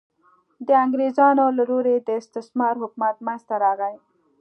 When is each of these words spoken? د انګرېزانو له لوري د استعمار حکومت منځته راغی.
د 0.67 0.69
انګرېزانو 0.83 1.45
له 1.57 1.63
لوري 1.71 1.95
د 1.99 2.09
استعمار 2.21 2.75
حکومت 2.83 3.15
منځته 3.25 3.55
راغی. 3.63 3.95